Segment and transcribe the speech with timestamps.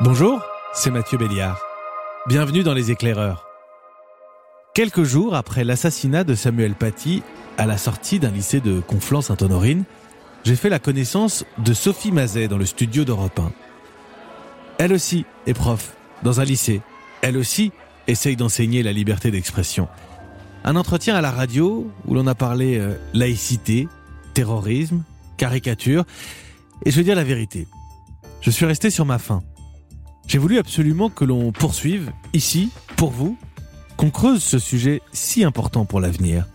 [0.00, 0.42] Bonjour,
[0.72, 1.60] c'est Mathieu Béliard.
[2.26, 3.46] Bienvenue dans Les Éclaireurs.
[4.74, 7.22] Quelques jours après l'assassinat de Samuel Paty
[7.58, 9.84] à la sortie d'un lycée de Conflans-Sainte-Honorine,
[10.42, 13.52] j'ai fait la connaissance de Sophie Mazet dans le studio d'Europe 1.
[14.78, 15.92] Elle aussi est prof
[16.24, 16.82] dans un lycée.
[17.22, 17.70] Elle aussi
[18.08, 19.86] essaye d'enseigner la liberté d'expression.
[20.64, 23.86] Un entretien à la radio où l'on a parlé euh, laïcité,
[24.34, 25.04] terrorisme,
[25.36, 26.04] caricature.
[26.84, 27.68] Et je veux dire la vérité.
[28.40, 29.44] Je suis resté sur ma faim.
[30.26, 33.36] J'ai voulu absolument que l'on poursuive, ici, pour vous,
[33.96, 36.46] qu'on creuse ce sujet si important pour l'avenir.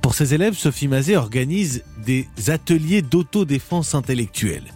[0.00, 4.72] Pour ses élèves, Sophie Mazet organise des ateliers d'autodéfense intellectuelle.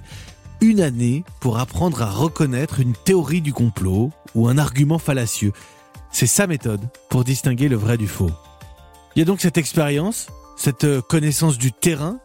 [0.60, 5.52] Une année pour apprendre à reconnaître une théorie du complot ou un argument fallacieux.
[6.10, 8.30] C'est sa méthode pour distinguer le vrai du faux.
[9.14, 12.18] Il y a donc cette expérience, cette connaissance du terrain,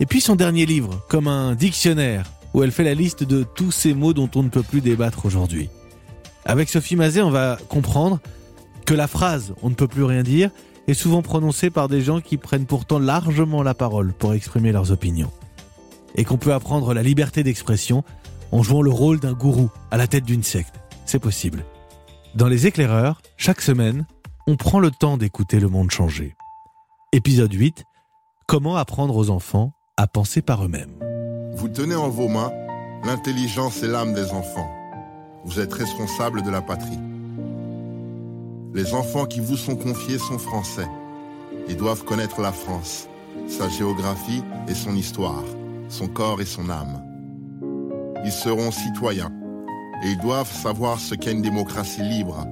[0.00, 3.70] et puis son dernier livre, comme un dictionnaire où elle fait la liste de tous
[3.70, 5.70] ces mots dont on ne peut plus débattre aujourd'hui.
[6.44, 8.20] Avec Sophie Mazet, on va comprendre
[8.86, 10.50] que la phrase on ne peut plus rien dire
[10.86, 14.90] est souvent prononcée par des gens qui prennent pourtant largement la parole pour exprimer leurs
[14.90, 15.30] opinions.
[16.14, 18.02] Et qu'on peut apprendre la liberté d'expression
[18.50, 20.74] en jouant le rôle d'un gourou à la tête d'une secte.
[21.04, 21.64] C'est possible.
[22.34, 24.06] Dans Les éclaireurs, chaque semaine,
[24.46, 26.34] on prend le temps d'écouter le monde changer.
[27.12, 27.84] Épisode 8.
[28.46, 31.17] Comment apprendre aux enfants à penser par eux-mêmes.
[31.58, 32.52] Vous tenez en vos mains
[33.04, 34.70] l'intelligence et l'âme des enfants.
[35.44, 37.00] Vous êtes responsable de la patrie.
[38.74, 40.86] Les enfants qui vous sont confiés sont français.
[41.68, 43.08] Ils doivent connaître la France,
[43.48, 45.42] sa géographie et son histoire,
[45.88, 47.02] son corps et son âme.
[48.24, 49.32] Ils seront citoyens
[50.04, 52.46] et ils doivent savoir ce qu'est une démocratie libre,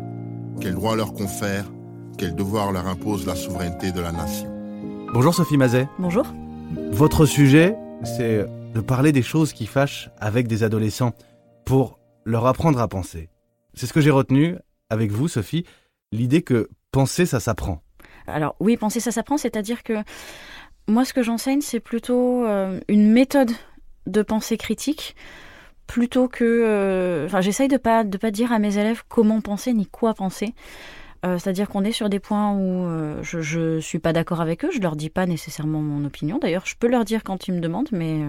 [0.60, 1.66] quels droits leur confère,
[2.18, 4.48] quels devoirs leur impose la souveraineté de la nation.
[5.14, 5.86] Bonjour Sophie Mazet.
[6.00, 6.26] Bonjour.
[6.90, 11.12] Votre sujet, c'est de parler des choses qui fâchent avec des adolescents
[11.64, 13.28] pour leur apprendre à penser.
[13.74, 14.56] C'est ce que j'ai retenu
[14.90, 15.64] avec vous, Sophie,
[16.12, 17.82] l'idée que penser, ça s'apprend.
[18.26, 19.94] Alors oui, penser, ça s'apprend, c'est-à-dire que
[20.88, 23.50] moi, ce que j'enseigne, c'est plutôt euh, une méthode
[24.06, 25.16] de pensée critique
[25.86, 26.44] plutôt que...
[26.44, 30.14] Euh, enfin, j'essaye de pas, de pas dire à mes élèves comment penser ni quoi
[30.14, 30.54] penser.
[31.24, 32.86] Euh, c'est-à-dire qu'on est sur des points où
[33.22, 36.38] je ne suis pas d'accord avec eux, je leur dis pas nécessairement mon opinion.
[36.38, 38.20] D'ailleurs, je peux leur dire quand ils me demandent, mais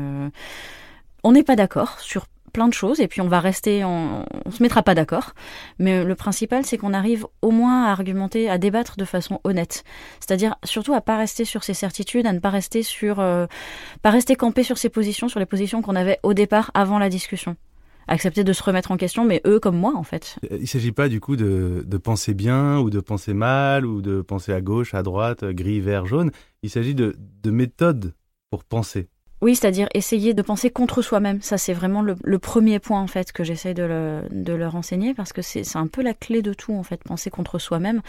[1.24, 4.52] on n'est pas d'accord sur plein de choses et puis on va rester, on, on
[4.52, 5.34] se mettra pas d'accord.
[5.80, 9.84] Mais le principal, c'est qu'on arrive au moins à argumenter, à débattre de façon honnête.
[10.20, 14.36] C'est-à-dire surtout à pas rester sur ses certitudes, à ne pas rester sur, pas rester
[14.36, 17.58] campé sur ses positions, sur les positions qu'on avait au départ avant la discussion
[18.08, 20.38] accepter de se remettre en question, mais eux comme moi en fait.
[20.50, 24.02] Il ne s'agit pas du coup de, de, penser bien ou de penser mal ou
[24.02, 26.32] de penser à gauche, à droite, gris, vert, jaune.
[26.64, 28.14] Il s'agit de, de méthodes
[28.50, 29.10] pour penser.
[29.40, 31.42] Oui, c'est-à-dire essayer de penser contre soi-même.
[31.44, 34.76] Ça, c'est vraiment le, le, premier point en fait que j'essaie de, le, de, leur
[34.76, 37.04] enseigner parce que c'est un peu la clé de tout en fait.
[37.04, 38.02] Penser contre soi-même,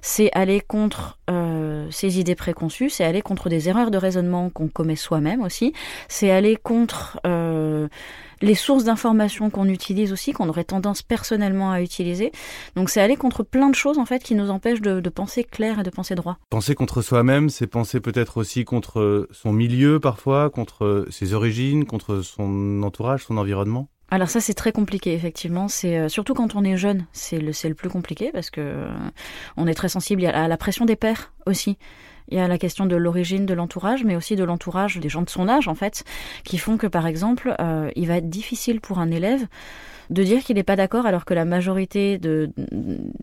[0.00, 4.68] c'est aller contre euh, ses idées préconçues, c'est aller contre des erreurs de raisonnement qu'on
[4.68, 5.74] commet soi-même aussi,
[6.08, 7.88] c'est aller contre euh,
[8.42, 12.32] les sources d'informations qu'on utilise aussi, qu'on aurait tendance personnellement à utiliser.
[12.76, 15.44] Donc c'est aller contre plein de choses en fait qui nous empêchent de, de penser
[15.44, 16.38] clair et de penser droit.
[16.50, 22.22] Penser contre soi-même, c'est penser peut-être aussi contre son milieu parfois, contre ses origines, contre
[22.22, 23.88] son entourage, son environnement.
[24.12, 27.52] Alors ça c'est très compliqué effectivement, c'est euh, surtout quand on est jeune, c'est le
[27.52, 28.88] c'est le plus compliqué parce que euh,
[29.56, 31.78] on est très sensible à la pression des pères aussi.
[32.30, 35.22] Il y a la question de l'origine de l'entourage, mais aussi de l'entourage des gens
[35.22, 36.04] de son âge, en fait,
[36.44, 39.46] qui font que, par exemple, euh, il va être difficile pour un élève
[40.10, 42.50] de dire qu'il n'est pas d'accord alors que la majorité de,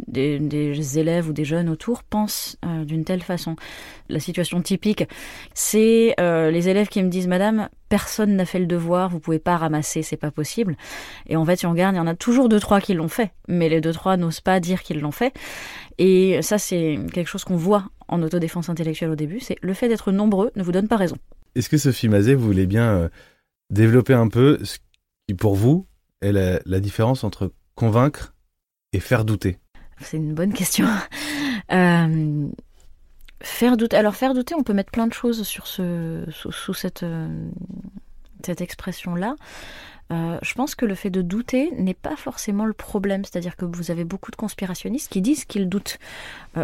[0.08, 3.56] des, des, élèves ou des jeunes autour pensent euh, d'une telle façon.
[4.10, 5.04] La situation typique,
[5.54, 9.40] c'est euh, les élèves qui me disent Madame, personne n'a fait le devoir, vous pouvez
[9.40, 10.78] pas ramasser, c'est pas possible.
[11.28, 13.10] Et en fait, si on regarde, il y en a toujours deux trois qui l'ont
[13.10, 15.34] fait, mais les deux trois n'osent pas dire qu'ils l'ont fait.
[15.98, 19.90] Et ça, c'est quelque chose qu'on voit en autodéfense intellectuelle au début, c'est le fait
[19.90, 21.18] d'être nombreux ne vous donne pas raison.
[21.56, 23.10] Est-ce que Sophie Mazet, vous voulez bien euh,
[23.70, 24.78] développer un peu ce
[25.28, 25.86] qui, pour vous,
[26.22, 28.36] est la, la différence entre convaincre
[28.94, 29.58] et faire douter?
[30.02, 30.88] C'est une bonne question.
[31.72, 32.48] euh,
[33.42, 33.98] faire douter.
[33.98, 37.50] Alors faire douter, on peut mettre plein de choses sur ce, sous, sous cette, euh,
[38.46, 39.36] cette expression-là.
[40.10, 43.26] Euh, je pense que le fait de douter n'est pas forcément le problème.
[43.26, 45.98] C'est-à-dire que vous avez beaucoup de conspirationnistes qui disent qu'ils doutent.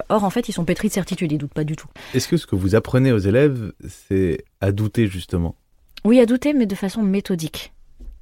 [0.09, 1.87] Or, en fait, ils sont pétris de certitude, ils doutent pas du tout.
[2.13, 5.55] Est-ce que ce que vous apprenez aux élèves, c'est à douter justement?
[6.05, 7.73] Oui, à douter, mais de façon méthodique.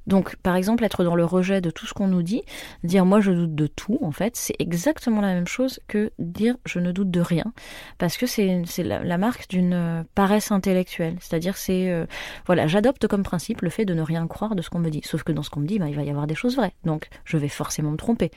[0.06, 2.42] Donc, par exemple, être dans le rejet de tout ce qu'on nous dit,
[2.84, 6.56] dire moi je doute de tout, en fait, c'est exactement la même chose que dire
[6.66, 7.52] je ne doute de rien,
[7.98, 11.16] parce que c'est la, marque d'une euh, paresse intellectuelle.
[11.20, 12.06] C'est-à-dire, c'est euh,
[12.46, 15.02] voilà, j'adopte comme principe le fait de ne rien croire de ce qu'on me dit.
[15.04, 16.74] Sauf que dans ce qu'on me dit, bah, il va y avoir des choses vraies,
[16.84, 18.30] donc je vais forcément me tromper.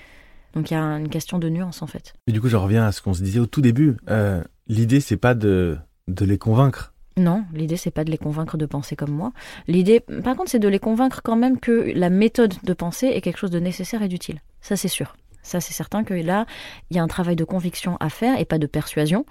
[0.53, 2.13] Donc il y a une question de nuance en fait.
[2.27, 3.97] Et du coup, je reviens à ce qu'on se disait au tout début.
[4.09, 5.77] Euh, L'idée, c'est pas de,
[6.07, 9.31] de les convaincre non, l'idée c'est pas de les convaincre de penser comme moi.
[9.67, 13.21] L'idée, par contre, c'est de les convaincre quand même que la méthode de penser est
[13.21, 14.41] quelque chose de nécessaire et d'utile.
[14.61, 15.15] Ça, c'est sûr.
[15.41, 16.47] Ça, c'est certain que là,
[16.89, 19.27] il y a un travail de conviction à faire et pas de persuasion.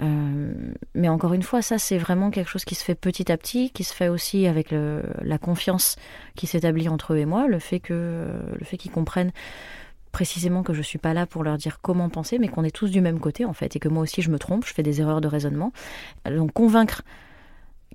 [0.00, 0.52] Euh,
[0.94, 3.70] mais encore une fois, ça, c'est vraiment quelque chose qui se fait petit à petit,
[3.70, 5.96] qui se fait aussi avec la confiance
[6.34, 8.26] qui s'établit entre eux et moi, le fait que
[8.58, 9.32] le fait qu'ils comprennent
[10.12, 12.90] précisément que je suis pas là pour leur dire comment penser, mais qu'on est tous
[12.90, 15.00] du même côté en fait, et que moi aussi je me trompe, je fais des
[15.00, 15.72] erreurs de raisonnement.
[16.26, 17.02] Donc convaincre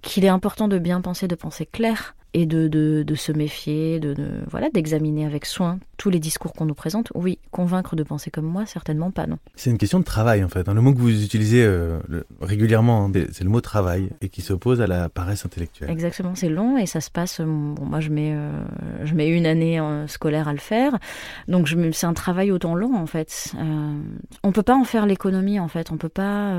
[0.02, 4.44] qu'il est important de bien penser, de penser clair, et de, de, se méfier, de,
[4.50, 7.12] voilà, d'examiner avec soin tous les discours qu'on nous présente.
[7.16, 9.38] Oui, convaincre de penser comme moi, certainement pas, non.
[9.56, 10.68] C'est une question de travail en fait.
[10.68, 12.00] Le mot que vous utilisez euh,
[12.42, 15.90] régulièrement, hein, c'est le mot travail et qui s'oppose à la paresse intellectuelle.
[15.90, 17.40] Exactement, c'est long et ça se passe.
[17.40, 18.52] Euh, bon, moi, je mets, euh,
[19.04, 20.98] je mets une année scolaire à le faire,
[21.48, 23.54] donc c'est un travail autant long en fait.
[24.44, 25.92] on peut pas en faire l'économie en fait.
[25.92, 26.54] On peut pas,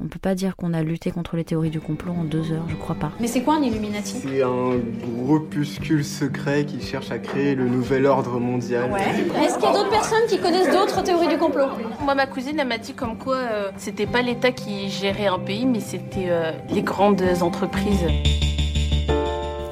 [0.00, 2.66] on peut pas dire qu'on a lutté contre les théories du complot en deux heures.
[2.68, 3.12] Je crois pas.
[3.20, 4.14] Mais c'est quoi un Illuminati?
[4.22, 4.78] C'est un
[5.14, 8.69] groupuscule secret qui cherche à créer le nouvel ordre mondial.
[8.72, 11.66] Est-ce qu'il y a d'autres personnes qui connaissent d'autres théories du complot
[12.02, 15.40] Moi, ma cousine, elle m'a dit comme quoi euh, c'était pas l'État qui gérait un
[15.40, 18.06] pays, mais c'était euh, les grandes entreprises.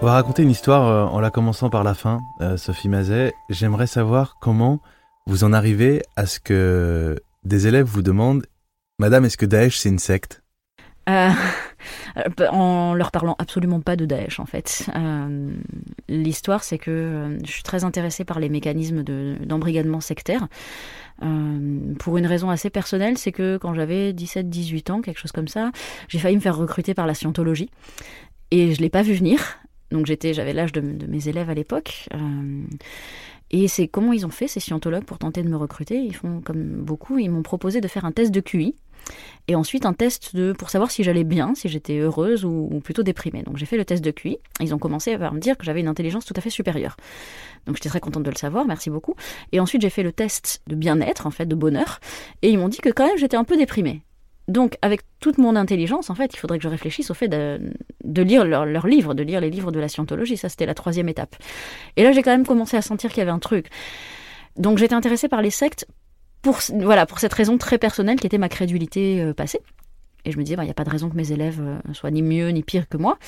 [0.00, 2.20] On va raconter une histoire euh, en la commençant par la fin,
[2.56, 3.34] Sophie Mazet.
[3.50, 4.80] J'aimerais savoir comment
[5.26, 8.46] vous en arrivez à ce que des élèves vous demandent
[8.98, 10.42] Madame, est-ce que Daesh c'est une secte?
[11.10, 14.90] euh, en leur parlant absolument pas de Daesh en fait.
[14.94, 15.50] Euh,
[16.08, 20.48] l'histoire c'est que euh, je suis très intéressée par les mécanismes d'embrigadement sectaire.
[21.98, 25.72] pour une raison assez personnelle, c'est que quand j'avais 17-18 ans, quelque chose comme ça,
[26.08, 27.70] j'ai failli me faire recruter par la scientologie.
[28.50, 29.40] Et je l'ai pas vu venir.
[29.90, 32.08] Donc j'étais, j'avais l'âge de, de, mes élèves à l'époque.
[33.50, 35.96] Et c'est comment ils ont fait ces scientologues pour tenter de me recruter?
[35.96, 38.74] Ils font comme beaucoup, ils m'ont proposé de faire un test de QI
[39.48, 43.02] et ensuite un test de, pour savoir si j'allais bien, si j'étais heureuse ou, plutôt
[43.02, 43.42] déprimée.
[43.42, 44.38] Donc j'ai fait le test de QI.
[44.60, 46.96] Ils ont commencé à me dire que j'avais une intelligence tout à fait supérieure.
[47.66, 49.14] Donc j'étais très contente de le savoir, merci beaucoup.
[49.52, 52.00] Et ensuite j'ai fait le test de bien-être, en fait, de bonheur.
[52.42, 54.02] Et ils m'ont dit que quand même j'étais un peu déprimée.
[54.48, 58.22] Donc, avec toute mon intelligence, en fait, il faudrait que je réfléchisse au fait de,
[58.22, 60.38] lire leurs livres, de lire les livres de la scientologie.
[60.38, 61.36] Ça, c'était la troisième étape.
[61.96, 63.66] Et là, j'ai quand même commencé à sentir qu'il y avait un truc.
[64.56, 65.86] Donc, j'étais intéressée par les sectes
[66.42, 69.60] pour, voilà, pour cette raison très personnelle qui était ma crédulité euh, passée.
[70.24, 71.78] Et je me disais, bah, il n'y a pas de raison que mes élèves euh,
[71.94, 73.18] soient ni mieux ni pire que moi.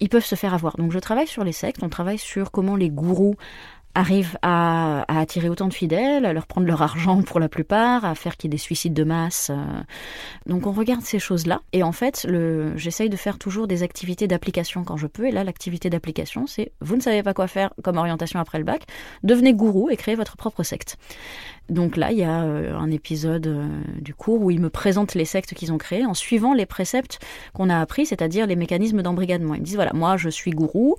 [0.00, 0.76] Ils peuvent se faire avoir.
[0.76, 3.36] Donc je travaille sur les sectes, on travaille sur comment les gourous
[3.96, 8.14] arrivent à, attirer autant de fidèles, à leur prendre leur argent pour la plupart, à
[8.14, 9.50] faire qu'il y ait des suicides de masse.
[9.50, 9.56] Euh.
[10.44, 11.62] Donc on regarde ces choses-là.
[11.72, 12.26] Et en fait,
[12.76, 15.26] j'essaye de faire toujours des activités d'application quand je peux.
[15.26, 18.64] Et là, l'activité d'application, c'est vous ne savez pas quoi faire comme orientation après le
[18.64, 18.84] bac,
[19.22, 20.98] devenez gourou et créez votre propre secte.
[21.70, 23.66] Donc là, il y a euh, un épisode euh,
[24.00, 27.18] du cours où ils me présentent les sectes qu'ils ont créées en suivant les préceptes
[27.54, 29.54] qu'on a appris, c'est-à-dire les mécanismes d'embrigadement.
[29.54, 30.96] Ils me disent voilà, moi je suis gourou,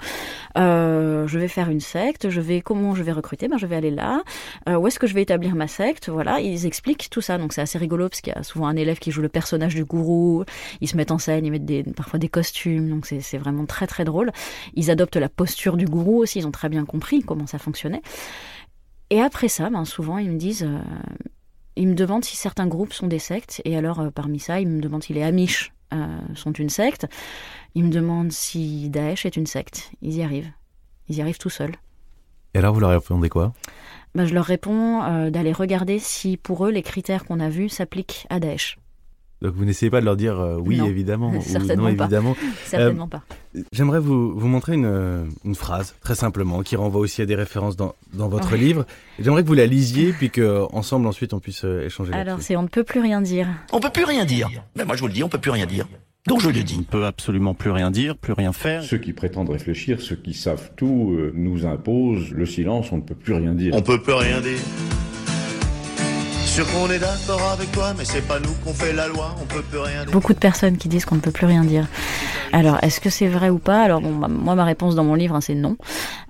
[0.56, 3.92] je vais faire une secte, je vais comment je vais recruter, ben je vais aller
[3.92, 4.24] là.
[4.68, 6.10] où est-ce que je vais établir ma secte?
[6.10, 7.38] Voilà, ils expliquent tout ça.
[7.38, 9.76] Donc c'est assez rigolo parce qu'il y a souvent un élève qui joue le personnage
[9.76, 10.44] du gourou.
[10.82, 12.90] Ils se mettent en scène, ils mettent des, parfois des costumes.
[12.90, 14.32] Donc c'est vraiment très très drôle.
[14.76, 16.40] Ils adoptent la posture du gourou aussi.
[16.40, 18.02] Ils ont très bien compris comment ça fonctionnait.
[19.10, 20.80] Et après ça, ben, souvent, ils me disent, euh,
[21.76, 23.62] ils me demandent si certains groupes sont des sectes.
[23.66, 27.08] Et alors, euh, parmi ça, ils me demandent si les Amish euh, sont une secte.
[27.76, 29.92] Ils me demandent si Daesh est une secte.
[30.02, 30.52] Ils y arrivent.
[31.08, 31.76] Ils y arrivent tout seuls.
[32.54, 33.54] Et alors, vous leur répondez quoi?
[34.16, 38.26] Ben, Je leur réponds d'aller regarder si pour eux, les critères qu'on a vus s'appliquent
[38.30, 38.78] à Daesh.
[39.42, 42.36] Donc vous n'essayez pas de leur dire euh, oui évidemment ou non évidemment.
[42.66, 43.24] Certainement euh, pas.
[43.72, 47.36] J'aimerais vous, vous montrer une, euh, une, phrase très simplement qui renvoie aussi à des
[47.36, 48.86] références dans, dans votre livre.
[49.20, 52.14] J'aimerais que vous la lisiez puis qu'ensemble ensuite on puisse échanger.
[52.14, 53.48] Alors c'est on ne peut plus rien dire.
[53.72, 54.50] On peut plus rien dire.
[54.76, 55.88] Mais moi je vous le dis, on peut plus rien dire.
[56.28, 56.76] Donc je le dis.
[56.76, 58.84] On ne peut absolument plus rien dire, plus rien faire.
[58.84, 63.16] Ceux qui prétendent réfléchir, ceux qui savent tout, nous imposent le silence, on ne peut
[63.16, 63.74] plus rien dire.
[63.74, 64.60] On peut plus rien dire
[66.64, 69.62] qu'on est d'accord avec toi, mais c'est pas nous qu'on fait la loi, on peut
[69.62, 71.88] plus rien Beaucoup de personnes qui disent qu'on ne peut plus rien dire.
[72.54, 73.82] Alors, est-ce que c'est vrai ou pas?
[73.82, 75.78] Alors, bon, bah, moi, ma réponse dans mon livre, hein, c'est non.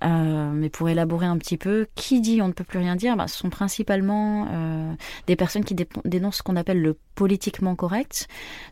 [0.03, 3.15] Euh, mais pour élaborer un petit peu, qui dit on ne peut plus rien dire
[3.15, 4.93] bah, Ce sont principalement euh,
[5.27, 8.27] des personnes qui dénoncent ce qu'on appelle le politiquement correct.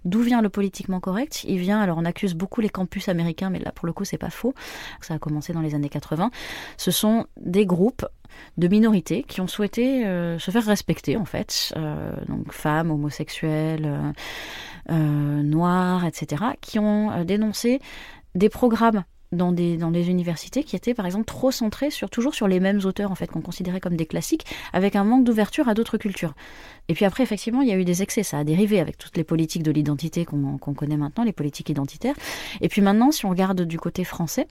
[0.06, 1.44] D'où vient le politiquement correct?
[1.48, 4.18] Il vient, alors on accuse beaucoup les campus américains, mais là, pour le coup, c'est
[4.18, 4.54] pas faux.
[5.02, 6.32] Ça a commencé dans les années 80.
[6.78, 8.06] Ce sont des groupes
[8.58, 13.86] de minorités qui ont souhaité euh, se faire respecter en fait, euh, donc femmes, homosexuelles,
[13.86, 14.12] euh,
[14.90, 17.80] noirs, etc., qui ont dénoncé
[18.36, 22.34] des programmes dans des, dans des universités qui étaient par exemple trop centrés sur toujours
[22.34, 25.68] sur les mêmes auteurs en fait qu'on considérait comme des classiques avec un manque d'ouverture
[25.68, 26.34] à d'autres cultures.
[26.88, 29.18] Et puis après effectivement il y a eu des excès, ça a dérivé avec toutes
[29.18, 32.16] les politiques de l'identité qu'on connaît maintenant, les politiques identitaires.
[32.62, 34.48] Et puis maintenant si on regarde du côté français,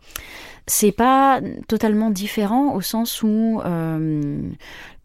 [0.67, 4.51] c'est pas totalement différent au sens où euh,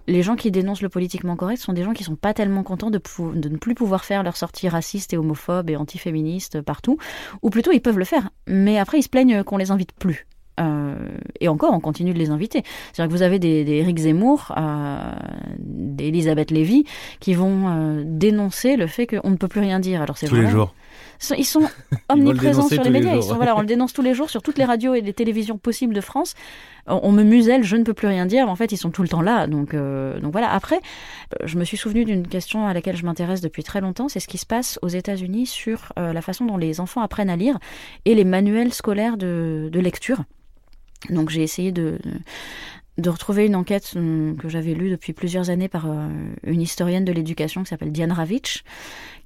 [0.10, 2.90] les gens qui dénoncent le politiquement correct sont des gens qui sont pas tellement contents
[2.90, 3.02] de,
[3.36, 6.98] de ne plus pouvoir faire leur sortie raciste et homophobe et antiféministe partout,
[7.42, 10.28] ou plutôt ils peuvent le faire, mais après ils se plaignent qu'on les invite plus.
[10.60, 10.96] Euh,
[11.40, 12.64] et encore, on continue de les inviter.
[12.92, 15.14] C'est-à-dire que vous avez des, des Eric Zemmour, euh,
[15.58, 16.84] des Elisabeth Lévy,
[17.20, 20.02] qui vont euh, dénoncer le fait qu'on ne peut plus rien dire.
[20.02, 20.74] Alors c'est tous les jours.
[21.38, 21.68] Ils sont
[22.10, 23.20] omniprésents sur les médias.
[23.20, 25.94] voilà, on le dénonce tous les jours sur toutes les radios et les télévisions possibles
[25.94, 26.36] de France.
[26.88, 28.50] On, me muselle, je ne peux plus rien dire.
[28.50, 29.46] En fait, ils sont tout le temps là.
[29.46, 30.52] Donc, euh, donc voilà.
[30.52, 30.80] Après,
[31.44, 34.10] je me suis souvenu d'une question à laquelle je m'intéresse depuis très longtemps.
[34.10, 37.30] C'est ce qui se passe aux États-Unis sur euh, la façon dont les enfants apprennent
[37.30, 37.60] à lire
[38.06, 40.24] et les manuels scolaires de, de lecture.
[41.10, 42.00] Donc j'ai essayé de,
[43.00, 46.08] de retrouver une enquête hum, que j'avais lue depuis plusieurs années par euh,
[46.44, 48.64] une historienne de l'éducation qui s'appelle Diane Ravitch,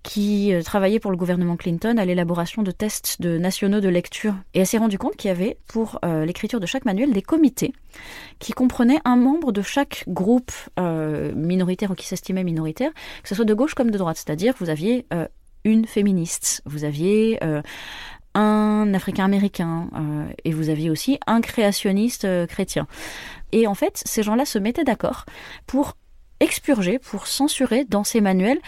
[0.04, 4.36] qui euh, travaillait pour le gouvernement Clinton à l'élaboration de tests de nationaux de lecture.
[4.54, 7.22] Et elle s'est rendue compte qu'il y avait pour euh, l'écriture de chaque manuel des
[7.22, 7.74] comités
[8.40, 13.46] qui comprenaient un membre de chaque groupe minoritaire ou qui s'estimait minoritaire, que ce soit
[13.46, 14.18] de gauche comme de droite.
[14.18, 15.06] C'est-à-dire vous aviez
[15.64, 17.40] une féministe, vous aviez
[18.36, 19.90] un Africain-américain
[20.44, 22.88] et vous aviez aussi un créationniste chrétien.
[23.52, 25.26] Et en fait, ces gens-là se mettaient d'accord
[25.68, 25.96] pour
[26.40, 28.60] expurger, pour censurer dans ces manuels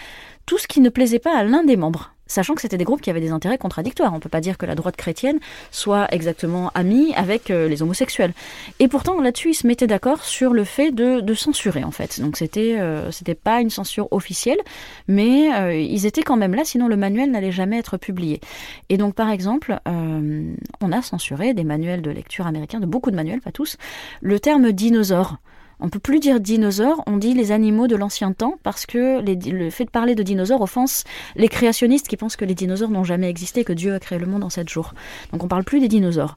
[0.46, 3.00] tout ce qui ne plaisait pas à l'un des membres sachant que c'était des groupes
[3.00, 4.12] qui avaient des intérêts contradictoires.
[4.12, 5.38] On ne peut pas dire que la droite chrétienne
[5.70, 8.32] soit exactement amie avec euh, les homosexuels.
[8.78, 12.20] Et pourtant, là-dessus, ils se mettaient d'accord sur le fait de, censurer, en fait.
[12.20, 14.58] Donc, c'était euh, c'était pas une censure officielle,
[15.06, 18.40] mais euh, ils étaient quand même là, sinon le manuel n'allait jamais être publié.
[18.88, 23.16] Et donc, par exemple, on a censuré des manuels de lecture américains, de beaucoup de
[23.16, 23.76] manuels, pas tous,
[24.22, 25.36] le terme dinosaure.
[25.80, 29.70] On peut plus dire dinosaures, on dit les animaux de l'ancien temps parce que le
[29.70, 31.04] fait de parler de dinosaures offense
[31.34, 34.26] les créationnistes qui pensent que les dinosaures n'ont jamais existé, que Dieu a créé le
[34.26, 34.94] monde en sept jours.
[35.32, 36.36] Donc on parle plus des dinosaures.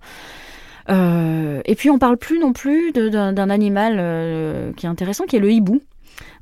[0.89, 5.35] Euh, et puis on parle plus non plus d'un animal euh, qui est intéressant, qui
[5.35, 5.81] est le hibou.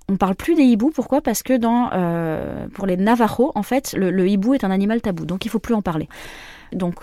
[0.09, 1.21] On parle plus des hiboux, pourquoi?
[1.21, 5.25] Parce que dans, euh, pour les Navajos, en fait, le, hibou est un animal tabou,
[5.25, 6.07] donc il faut plus en parler.
[6.71, 6.95] Donc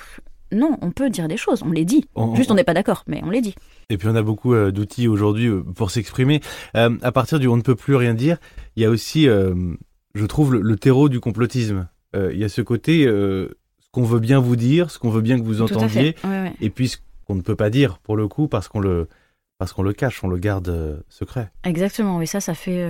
[0.54, 2.06] non, on peut dire des choses, on les dit.
[2.34, 3.54] Juste on n'est pas d'accord, mais on les dit.
[3.90, 6.40] Et puis on a beaucoup euh, d'outils aujourd'hui euh, pour s'exprimer.
[6.76, 8.38] Euh, à partir du on ne peut plus rien dire,
[8.76, 11.88] il y a aussi, je trouve, le, terreau du complotisme.
[12.14, 15.38] il y a ce côté, ce qu'on veut bien vous dire, ce qu'on veut bien
[15.38, 16.16] que vous entendiez,
[16.61, 16.96] et puis ce
[17.26, 19.08] qu'on ne peut pas dire pour le coup parce qu'on le
[19.56, 21.52] parce qu'on le cache, on le garde secret.
[21.62, 22.87] Exactement, et ça, ça fait,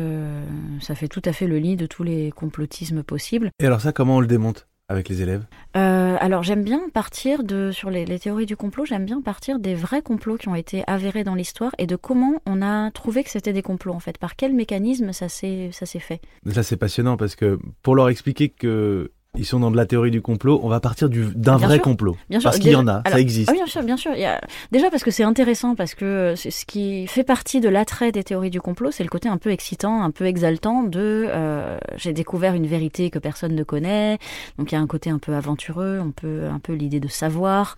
[0.80, 3.50] ça fait tout à fait le lit de tous les complotismes possibles.
[3.60, 4.66] Et alors ça, comment on le démonte?
[4.88, 5.44] Avec les élèves
[5.76, 9.74] euh, Alors j'aime bien partir de sur les, théories du complot, j'aime bien partir des
[9.74, 13.30] vrais complots qui ont été avérés dans l'histoire et de comment on a trouvé que
[13.30, 16.20] c'était des complots en fait, par quel mécanisme ça s'est ça s'est fait?
[16.50, 20.10] Ça c'est passionnant parce que pour leur expliquer que ils sont dans de la théorie
[20.10, 22.16] du complot, on va partir d'un vrai complot.
[22.30, 23.50] Bien sûr, parce qu'il y en a, ça existe.
[23.50, 24.12] Ah, bien sûr, bien sûr.
[24.14, 27.68] Il y a, déjà parce que c'est intéressant, parce que ce qui fait partie de
[27.68, 31.26] l'attrait des théories du complot, c'est le côté un peu excitant, un peu exaltant de
[31.28, 34.18] euh, j'ai découvert une vérité que personne ne connaît.
[34.58, 37.08] Donc il y a un côté un peu aventureux, un peu, un peu l'idée de
[37.08, 37.76] savoir.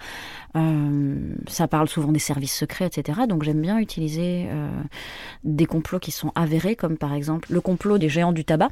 [0.56, 1.16] Euh,
[1.48, 3.20] ça parle souvent des services secrets, etc.
[3.28, 4.68] Donc j'aime bien utiliser euh,
[5.44, 8.70] des complots qui sont avérés, comme par exemple le complot des géants du tabac.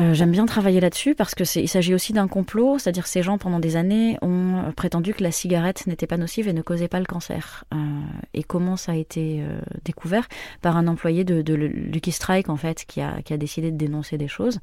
[0.00, 3.36] Euh, j'aime bien travailler là-dessus parce que il s'agit aussi d'un complot, c'est-à-dire ces gens
[3.36, 6.88] pendant des années ont euh, prétendu que la cigarette n'était pas nocive et ne causait
[6.88, 7.64] pas le cancer.
[7.74, 7.76] Euh,
[8.32, 9.44] et comment ça a été
[9.84, 10.28] découvert?
[10.62, 14.60] Par un employé de, Lucky Strike en fait qui a, décidé de dénoncer des choses,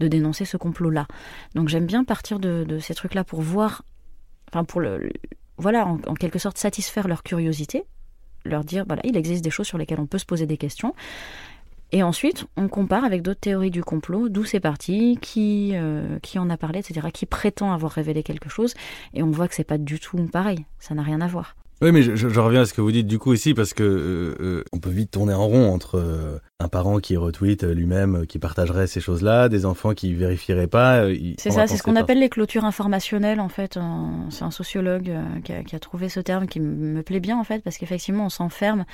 [0.00, 1.06] de dénoncer ce complot-là.
[1.54, 3.82] Donc j'aime bien partir de, de ces trucs-là pour voir,
[4.48, 5.10] enfin pour le,
[5.58, 7.84] voilà en, en quelque sorte satisfaire leur curiosité
[8.44, 10.94] leur dire voilà il existe des choses sur lesquelles on peut se poser des questions
[11.92, 16.38] et ensuite, on compare avec d'autres théories du complot, d'où c'est parti, qui, euh, qui
[16.38, 18.74] en a parlé, etc., qui prétend avoir révélé quelque chose,
[19.14, 21.54] et on voit que c'est pas du tout pareil, ça n'a rien à voir.
[21.82, 23.82] Oui, mais je, je, reviens à ce que vous dites du coup ici parce que
[23.82, 28.24] euh, euh, on peut vite tourner en rond entre euh, un parent qui retweet lui-même,
[28.24, 31.02] qui partagerait ces choses-là, des enfants qui vérifieraient pas.
[31.38, 33.80] C'est ça, c'est ce qu'on appelle les clôtures informationnelles en fait.
[34.30, 35.10] C'est un sociologue
[35.42, 38.26] qui a, qui, a, trouvé ce terme qui me plaît bien en fait parce qu'effectivement
[38.26, 38.84] on s'enferme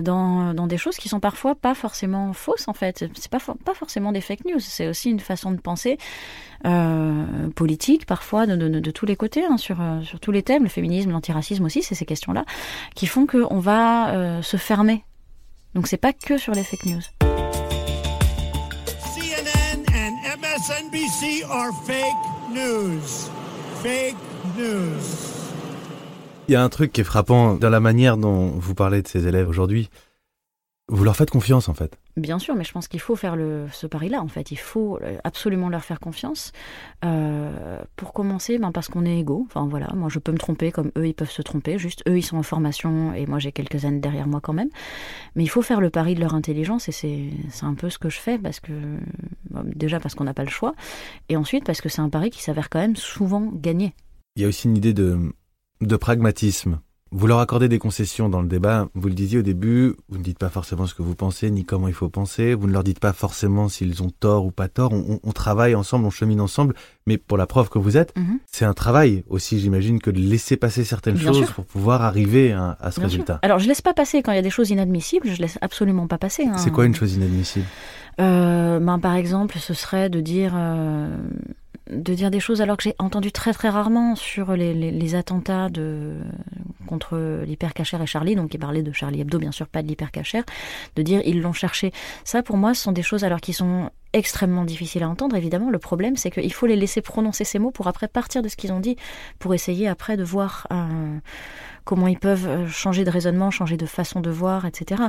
[0.00, 3.04] dans, des choses qui sont parfois pas forcément fausses en fait.
[3.14, 4.60] C'est pas pas forcément des fake news.
[4.60, 5.98] C'est aussi une façon de penser
[6.64, 10.62] euh, politique parfois de, de, tous les côtés hein, sur euh, sur tous les thèmes,
[10.62, 12.44] le féminisme, l'antiracisme aussi, c'est ces questions-là
[12.94, 15.04] qui font qu'on va euh, se fermer.
[15.74, 17.02] Donc c'est pas que sur les fake news.
[19.14, 23.30] CNN and MSNBC are fake news.
[23.82, 24.16] Fake
[24.56, 25.31] news.
[26.52, 29.08] Il y a un truc qui est frappant dans la manière dont vous parlez de
[29.08, 29.88] ces élèves aujourd'hui.
[30.88, 31.98] Vous leur faites confiance en fait.
[32.18, 34.50] Bien sûr, mais je pense qu'il faut faire le, ce pari-là en fait.
[34.50, 36.52] Il faut euh, absolument leur faire confiance.
[37.06, 39.46] Euh, pour commencer, ben parce qu'on est égaux.
[39.48, 41.78] Enfin voilà, moi je peux me tromper comme eux ils peuvent se tromper.
[41.78, 44.68] Juste eux ils sont en formation et moi j'ai quelques années derrière moi quand même.
[45.34, 47.30] Mais il faut faire le pari de leur intelligence et c'est
[47.64, 48.74] un peu ce que je fais parce que
[49.64, 50.74] déjà parce qu'on n'a pas le choix
[51.30, 53.94] et ensuite parce que c'est un pari qui s'avère quand même souvent gagné.
[54.36, 55.32] Il y a aussi une idée de
[55.86, 56.80] de pragmatisme.
[57.14, 58.88] Vous leur accordez des concessions dans le débat.
[58.94, 61.66] Vous le disiez au début, vous ne dites pas forcément ce que vous pensez, ni
[61.66, 62.54] comment il faut penser.
[62.54, 64.92] Vous ne leur dites pas forcément s'ils ont tort ou pas tort.
[64.94, 66.74] On, travaille ensemble, on chemine ensemble.
[67.06, 68.38] Mais pour la preuve que vous êtes, mhm.
[68.50, 72.90] c'est un travail aussi, j'imagine, que de laisser passer certaines choses pour pouvoir arriver à,
[72.90, 73.40] ce résultat.
[73.42, 75.28] Alors, je laisse pas passer quand il y a des choses inadmissibles.
[75.28, 76.46] Je laisse absolument pas passer.
[76.46, 76.56] Hein.
[76.56, 77.66] C'est quoi une chose inadmissible?
[78.20, 80.54] Euh, ben, Par exemple, ce serait de dire...
[80.56, 81.14] Euh,
[81.90, 86.16] de dire des choses alors que j'ai entendu très très rarement sur les, attentats de,
[86.86, 90.44] contre l'hypercachère et Charlie, donc il parlait de Charlie Hebdo, bien sûr, pas de l'hypercachère,
[90.96, 91.92] de dire ils l'ont cherché.
[92.24, 95.70] Ça, pour moi, ce sont des choses alors qui sont extrêmement difficiles à entendre, évidemment.
[95.70, 98.56] Le problème, c'est qu'il faut les laisser prononcer ces mots pour après partir de ce
[98.56, 98.96] qu'ils ont dit,
[99.38, 101.18] pour essayer après de voir euh,
[101.84, 105.04] comment ils peuvent euh, changer de raisonnement, changer de façon de voir, etc.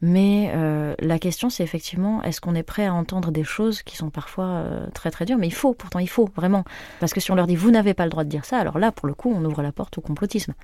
[0.00, 3.96] Mais euh, la question, c'est effectivement, est-ce qu'on est prêt à entendre des choses qui
[3.96, 4.64] sont parfois
[4.94, 5.38] très très dures?
[5.38, 6.64] Mais il faut, pourtant il faut, vraiment.
[7.00, 8.78] Parce que si on leur dit, vous n'avez pas le droit de dire ça, alors
[8.78, 10.54] là, pour le coup, on ouvre la porte au complotisme.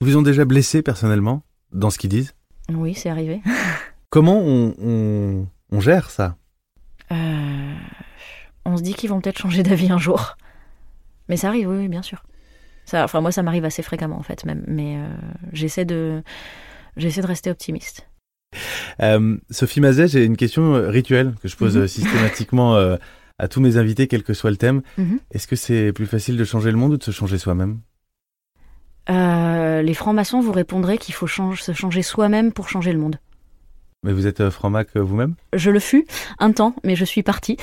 [0.00, 1.42] Vous ont déjà blessé personnellement
[1.72, 2.34] dans ce qu'ils disent?
[2.72, 3.40] Oui, c'est arrivé.
[4.10, 6.36] Comment on, on gère ça?
[7.12, 7.74] Euh,
[8.64, 10.36] on se dit qu'ils vont peut-être changer d'avis un jour.
[11.28, 12.22] Mais ça arrive, oui, bien sûr.
[12.84, 14.64] Ça, enfin, moi, ça m'arrive assez fréquemment, en fait, même.
[14.66, 15.06] Mais euh,
[15.52, 16.22] j'essaie de,
[16.96, 18.08] j'essaie de rester optimiste.
[19.00, 21.86] Euh, Sophie Mazet, j'ai une question rituelle que je pose mhm.
[21.86, 22.76] systématiquement
[23.38, 24.82] à tous mes invités, quel que soit le thème.
[24.96, 25.20] Mhm.
[25.30, 27.80] Est-ce que c'est plus facile de changer le monde ou de se changer soi-même?
[29.08, 33.18] Les francs-maçons vous répondraient qu'il faut se changer soi-même pour changer le monde.
[34.04, 35.34] Mais vous êtes euh, franc-mac euh, vous-même?
[35.52, 36.06] Je le fus
[36.38, 37.56] un temps, mais je suis partie.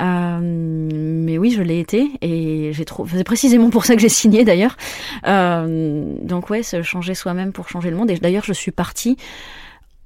[0.00, 3.06] Euh, mais oui, je l'ai été et j'ai trop.
[3.08, 4.76] C'est précisément pour ça que j'ai signé d'ailleurs.
[5.24, 8.10] donc ouais, se changer soi-même pour changer le monde.
[8.10, 9.16] Et d'ailleurs, je suis partie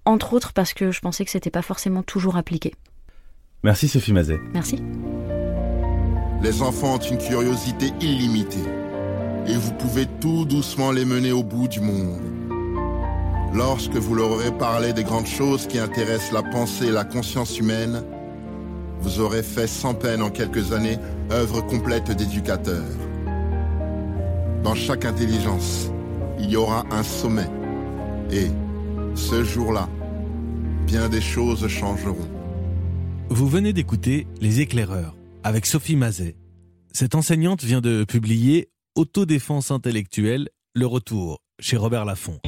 [0.06, 2.74] entre autres parce que je pensais que c'était pas forcément toujours appliqué.
[3.62, 4.40] Merci Sophie Mazet.
[4.54, 4.82] Merci.
[6.42, 8.58] Les enfants ont une curiosité illimitée
[9.46, 12.20] et vous pouvez tout doucement les mener au bout du monde.
[13.54, 17.56] Lorsque vous leur aurez parlé des grandes choses qui intéressent la pensée et la conscience
[17.56, 18.02] humaine,
[19.00, 20.98] vous aurez fait sans peine en quelques années
[21.30, 22.82] œuvre complète d'éducateur.
[24.64, 25.90] Dans chaque intelligence,
[26.40, 27.48] il y aura un sommet.
[28.32, 28.48] Et,
[29.14, 29.88] ce jour-là,
[30.84, 32.28] bien des choses changeront.
[33.28, 36.34] Vous venez d'écouter Les éclaireurs avec Sophie Mazet.
[36.92, 42.40] Cette enseignante vient de publier Autodéfense intellectuelle, le retour chez Robert Laffont.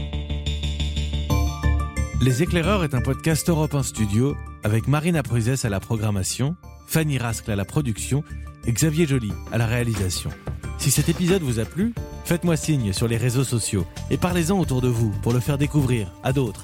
[2.22, 7.18] Les éclaireurs est un podcast Europe 1 Studio avec Marina Pruzès à la programmation, Fanny
[7.18, 8.24] Rascle à la production
[8.66, 10.30] et Xavier Joly à la réalisation.
[10.78, 11.92] Si cet épisode vous a plu,
[12.24, 16.10] faites-moi signe sur les réseaux sociaux et parlez-en autour de vous pour le faire découvrir
[16.22, 16.62] à d'autres.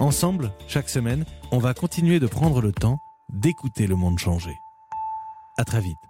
[0.00, 2.98] Ensemble, chaque semaine, on va continuer de prendre le temps
[3.30, 4.62] d'écouter le monde changer.
[5.58, 6.05] À très vite.